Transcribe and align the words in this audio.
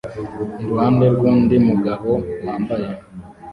iruhande 0.61 1.05
rwundi 1.15 1.55
mugabo 1.67 2.11
wambaye 2.45 2.89